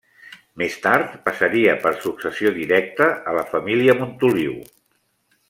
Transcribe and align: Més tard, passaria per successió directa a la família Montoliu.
Més 0.61 0.77
tard, 0.85 1.11
passaria 1.27 1.75
per 1.83 1.91
successió 2.07 2.55
directa 2.57 3.11
a 3.33 3.37
la 3.41 3.45
família 3.53 3.97
Montoliu. 4.01 4.59